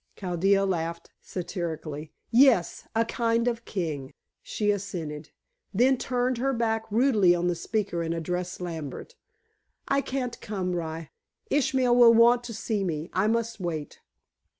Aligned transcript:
Chaldea 0.15 0.65
laughed 0.65 1.11
satirically. 1.21 2.11
"Yes; 2.31 2.87
a 2.95 3.05
kind 3.05 3.47
of 3.47 3.65
king," 3.65 4.15
she 4.41 4.71
assented; 4.71 5.29
then 5.75 5.95
turned 5.95 6.39
her 6.39 6.53
back 6.53 6.91
rudely 6.91 7.35
on 7.35 7.45
the 7.45 7.53
speaker 7.53 8.01
and 8.01 8.11
addressed 8.11 8.59
Lambert: 8.59 9.13
"I 9.87 10.01
can't 10.01 10.41
come, 10.41 10.75
rye. 10.75 11.11
Ishmael 11.51 11.95
will 11.95 12.15
want 12.15 12.43
to 12.45 12.53
see 12.55 12.83
me. 12.83 13.11
I 13.13 13.27
must 13.27 13.59
wait." 13.59 13.99